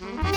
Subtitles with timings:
[0.00, 0.27] Mm-hmm.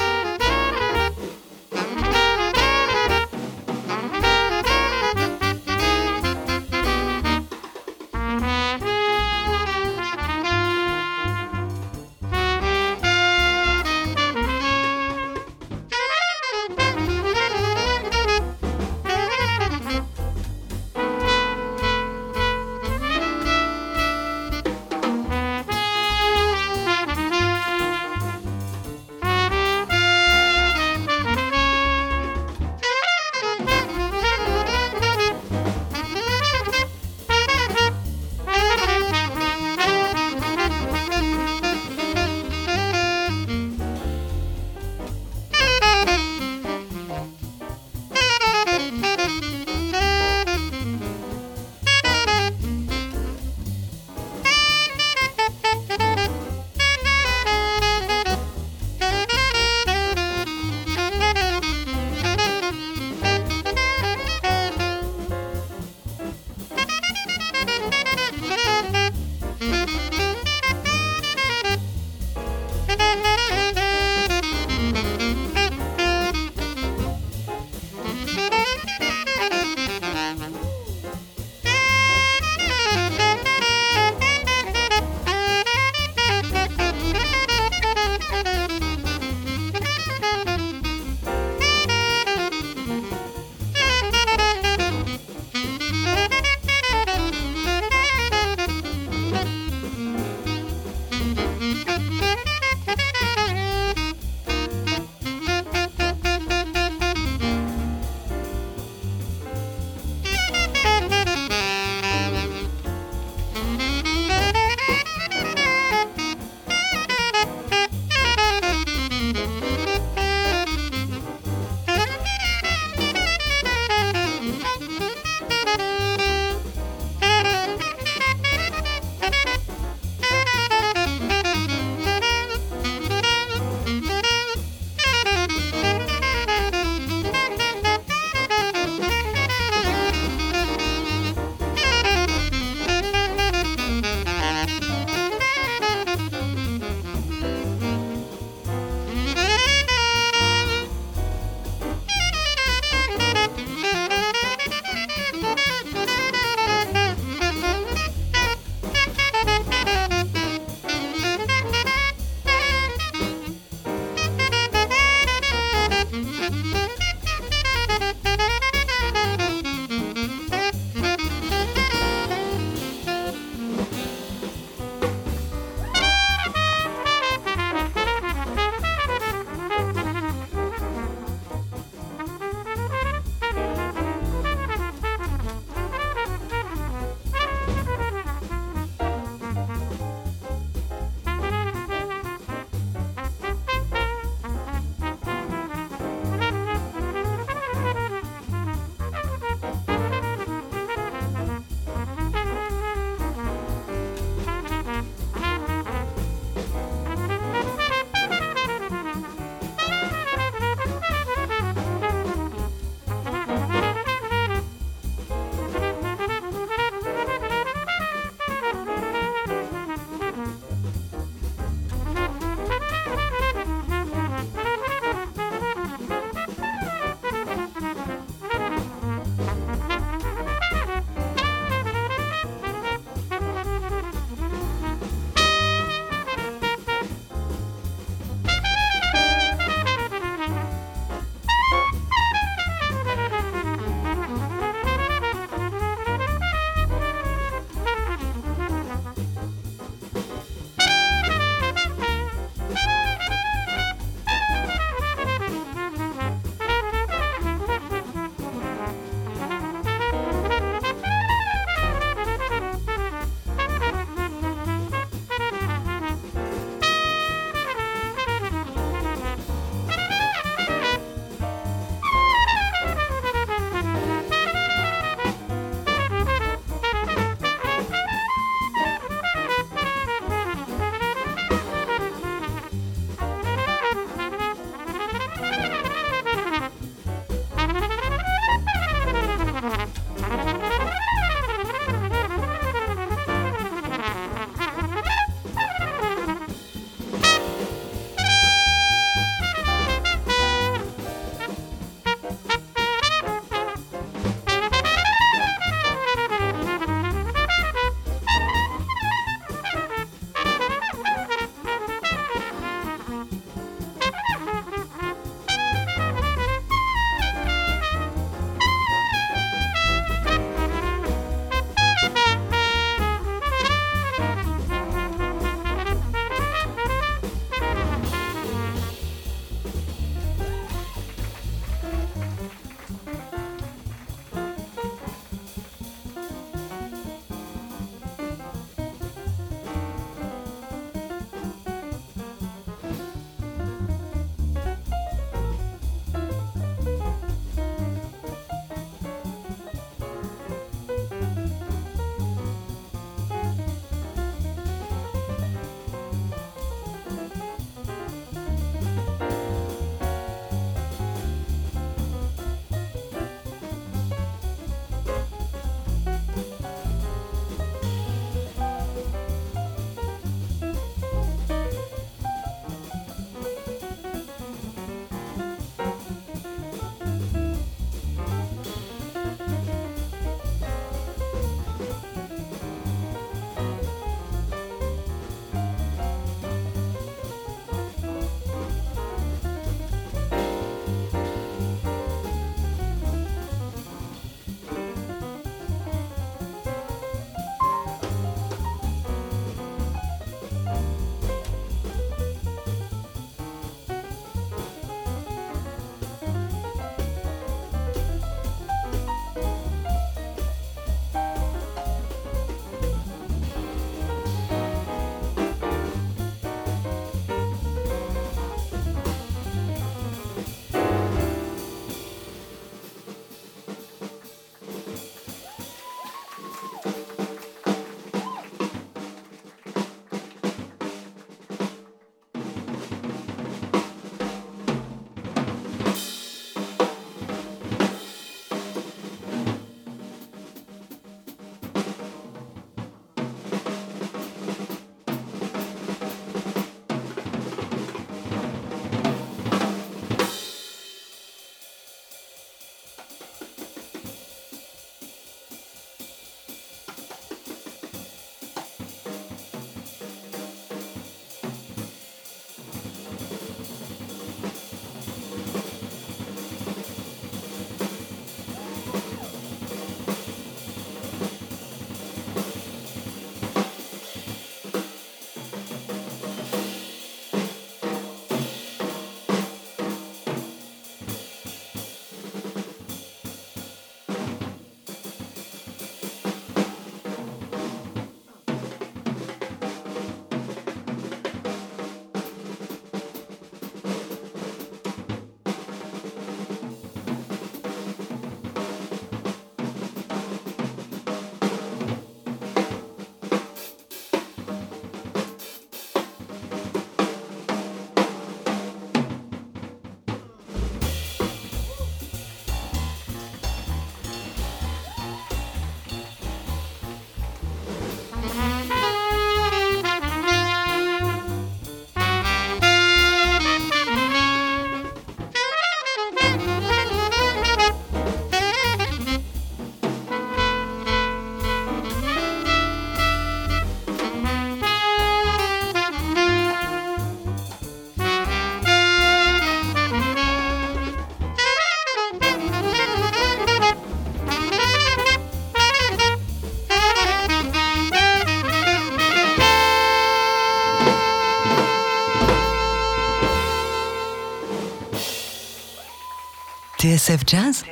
[557.01, 557.63] TSF Jazz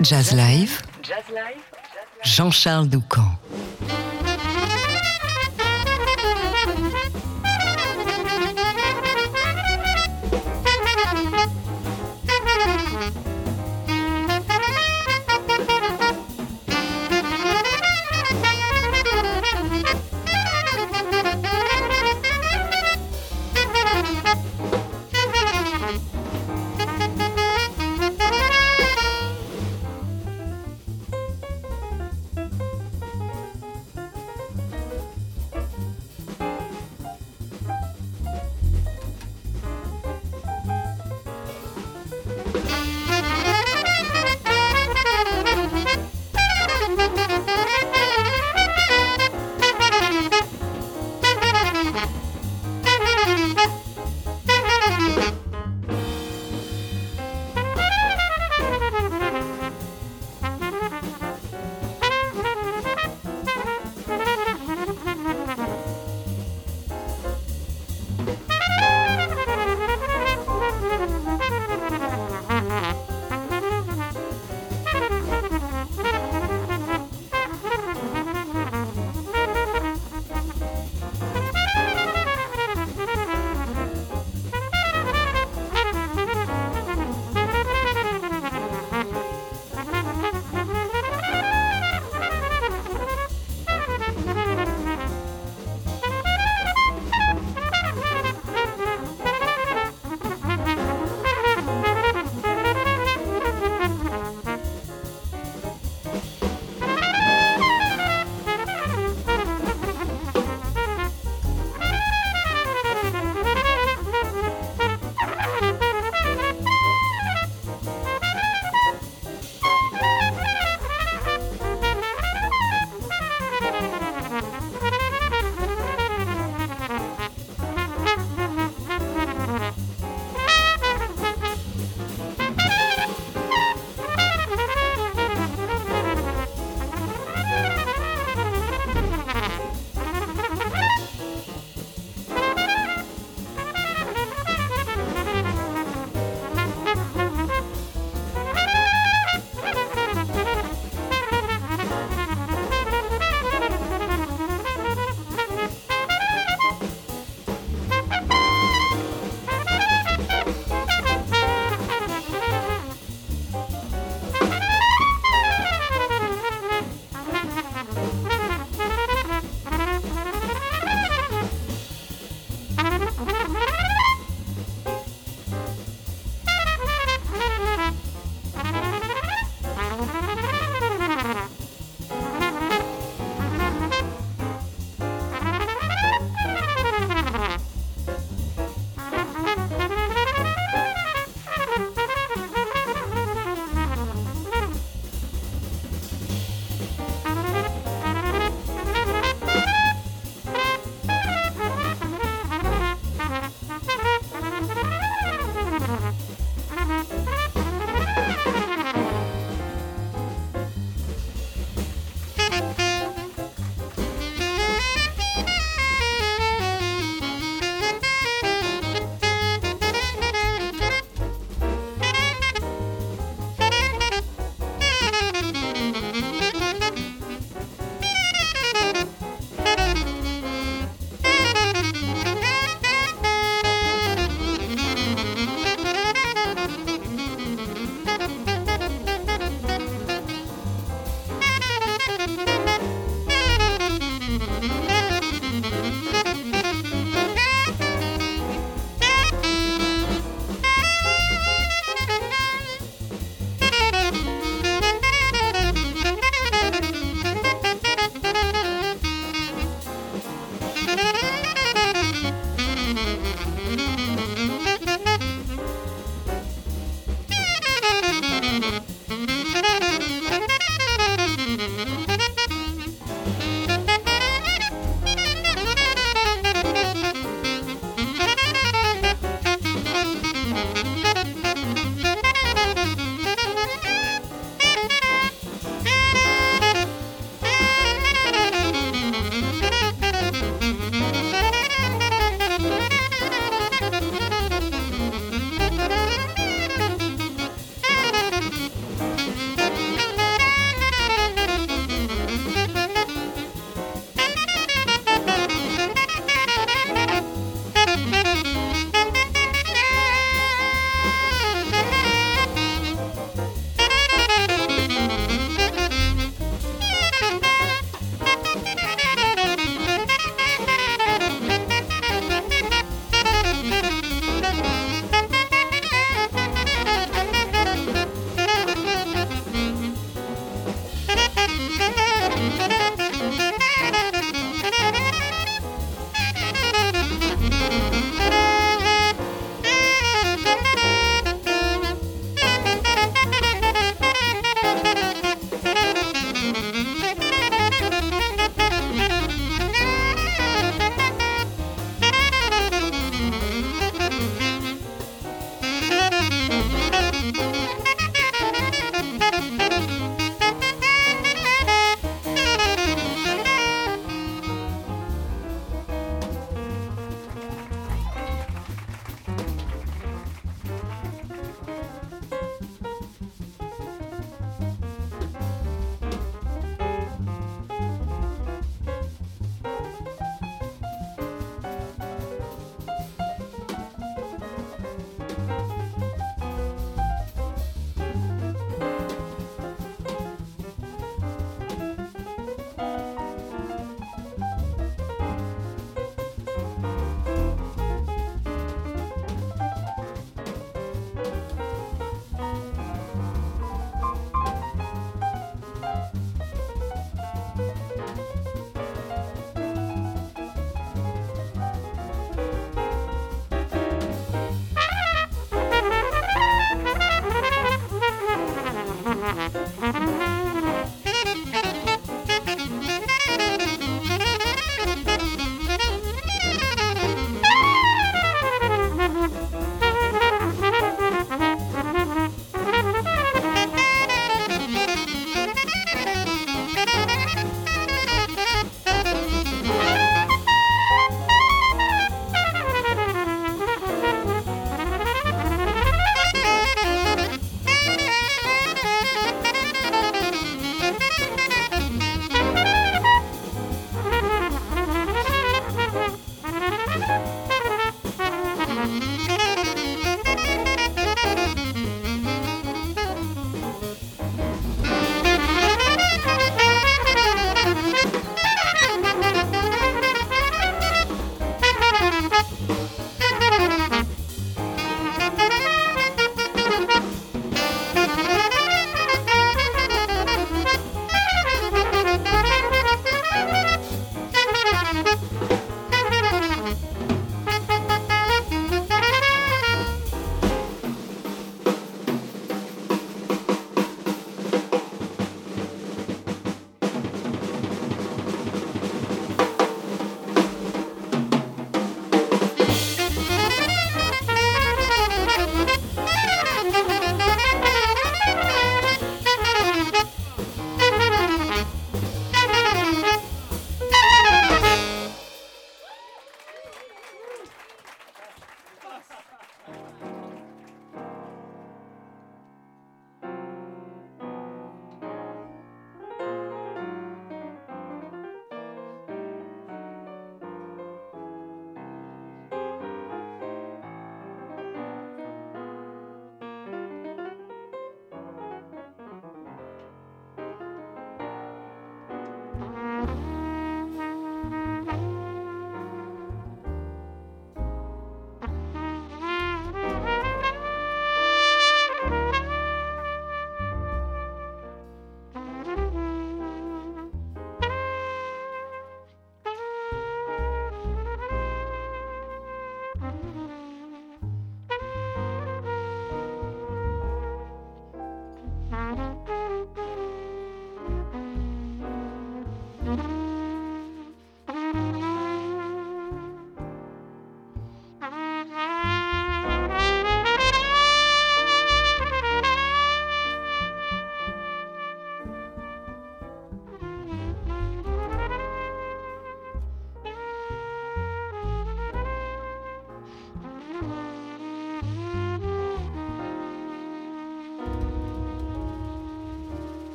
[0.00, 0.80] Jazz Live
[2.22, 3.36] Jean-Charles Doucan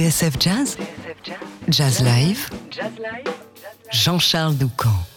[0.00, 0.78] TSF Jazz,
[1.68, 2.48] Jazz Live,
[3.92, 5.09] Jean-Charles Doucan.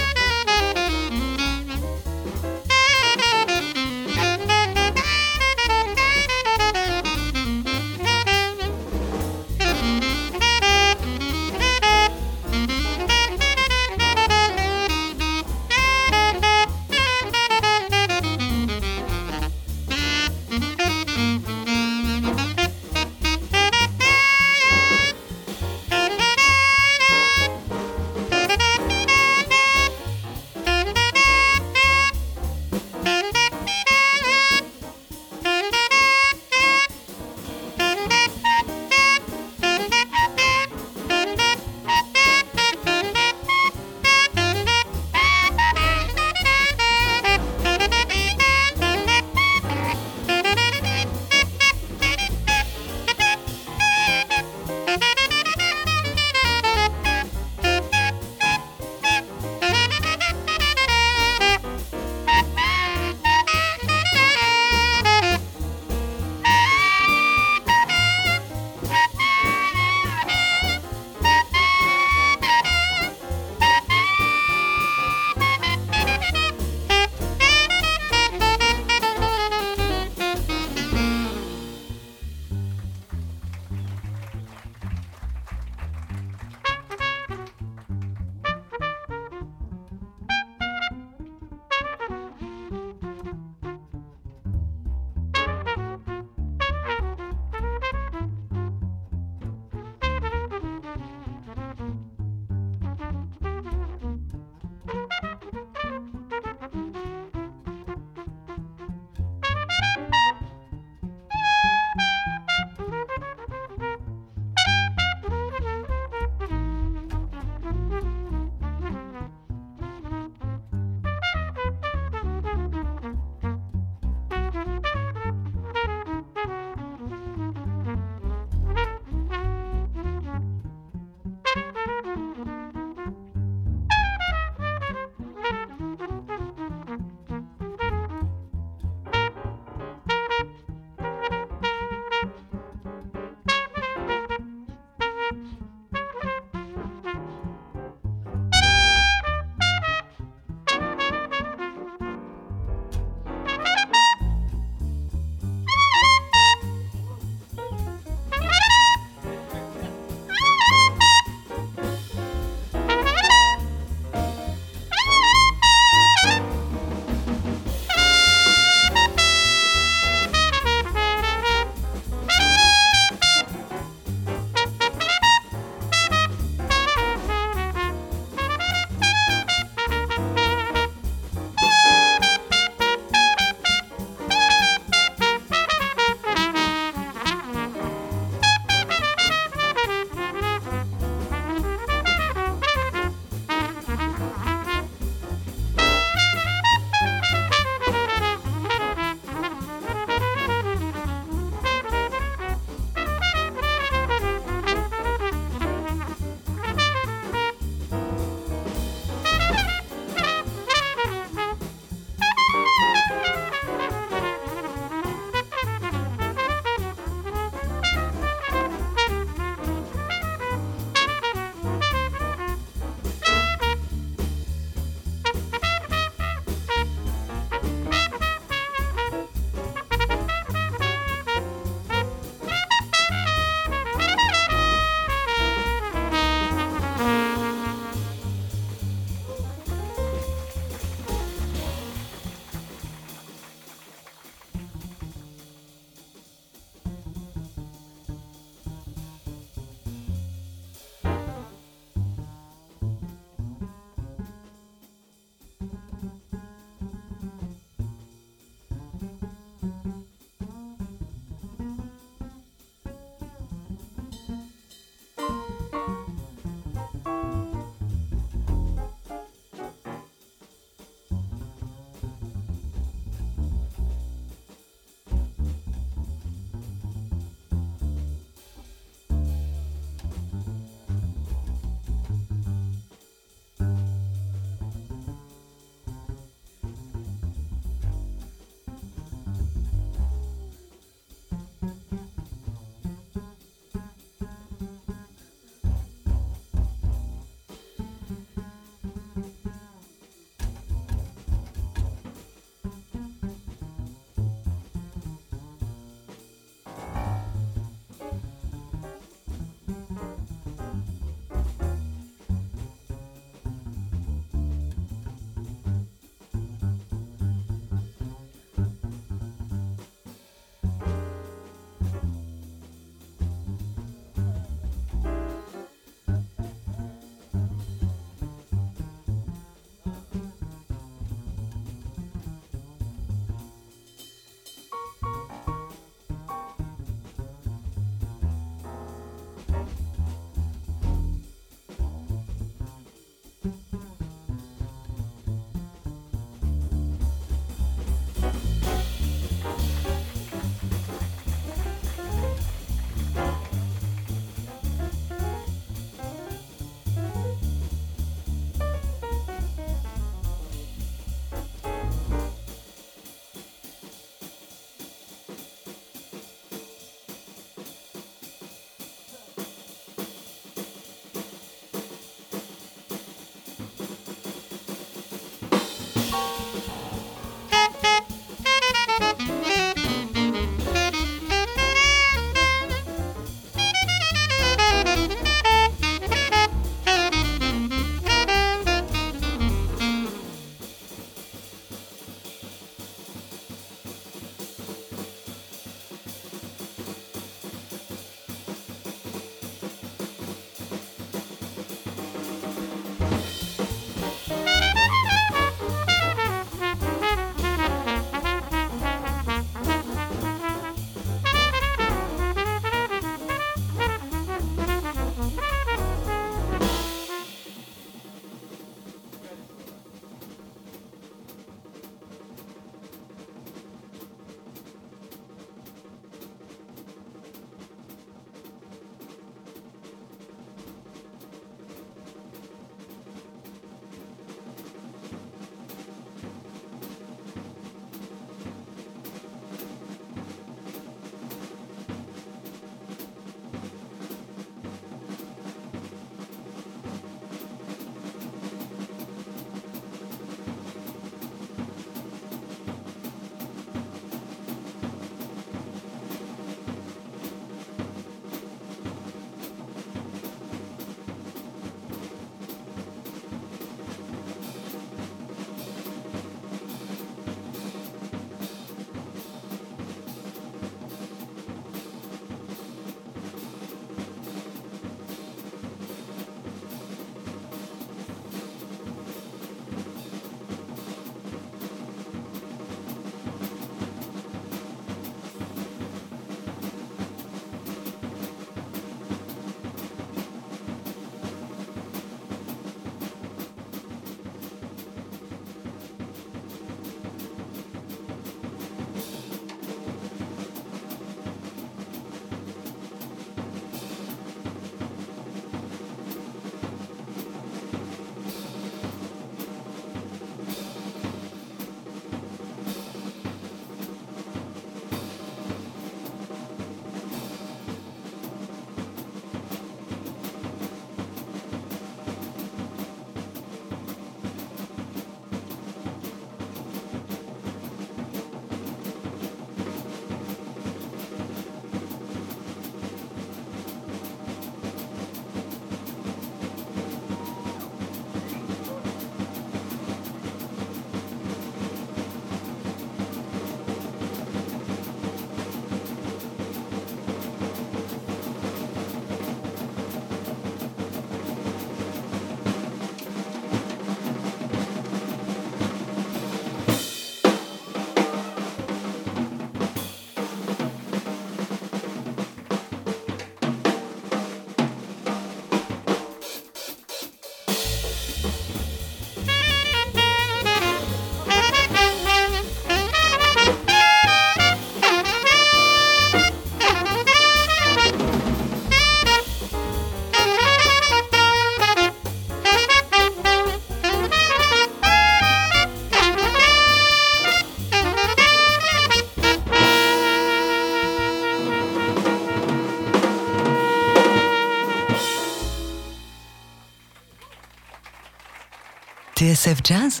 [599.28, 600.00] TSF Jazz.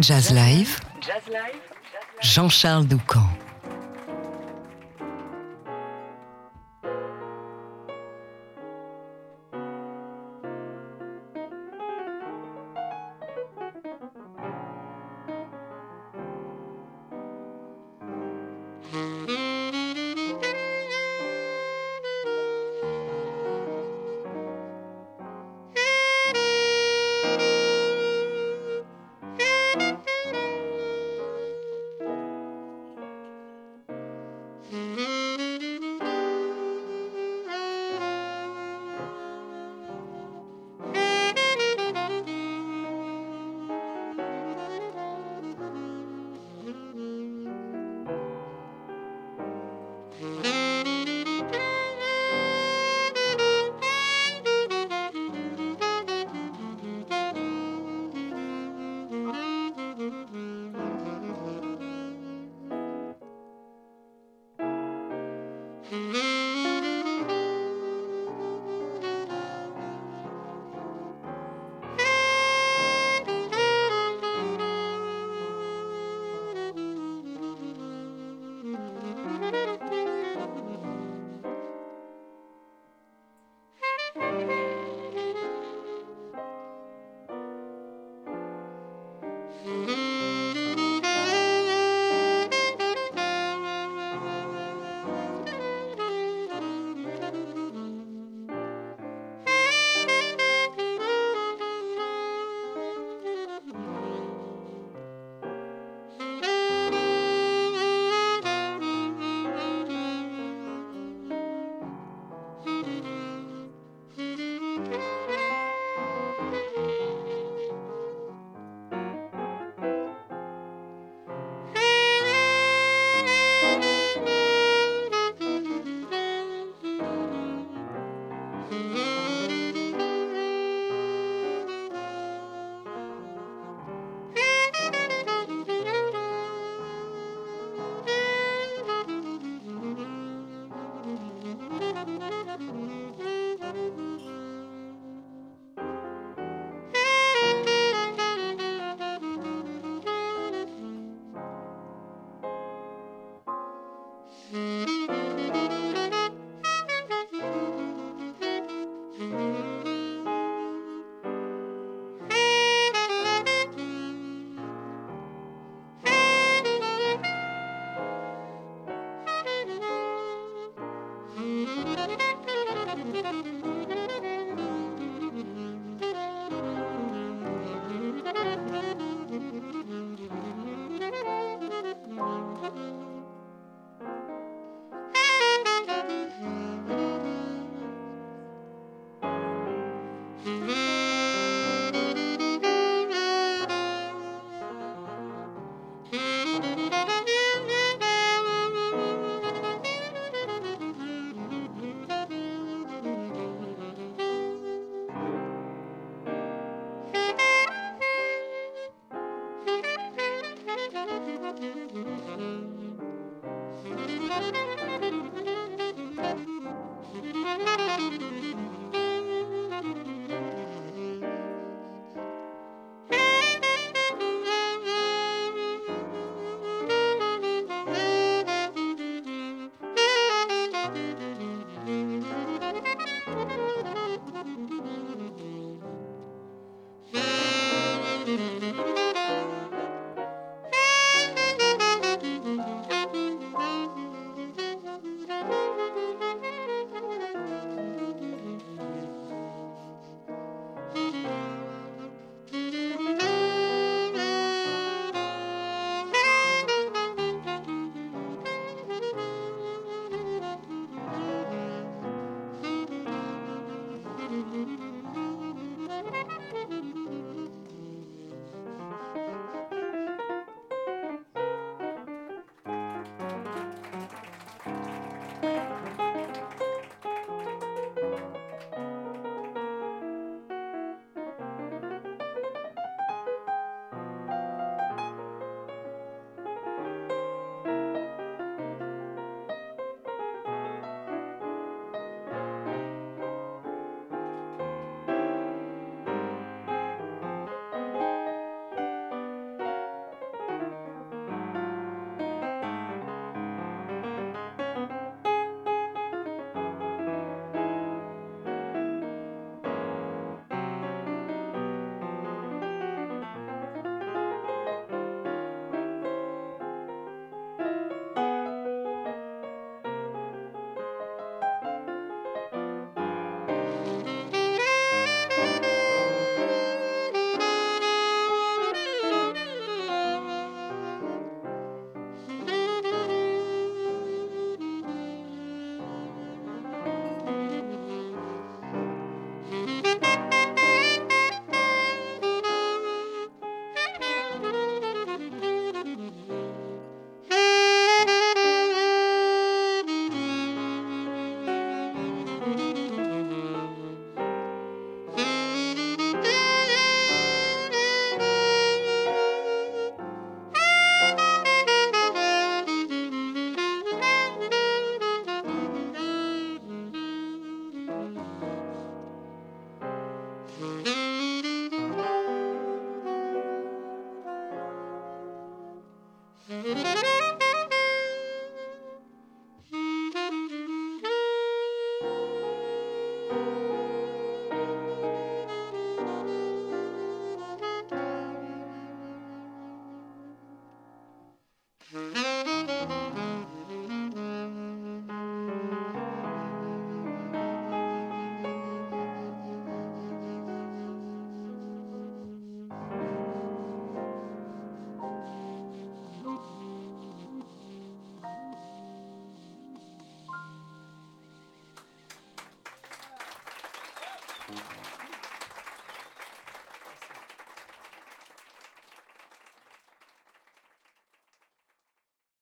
[0.00, 0.80] Jazz Live.
[2.20, 3.43] Jean-Charles Doucan